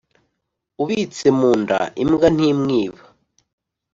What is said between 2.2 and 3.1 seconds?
ntimwiba.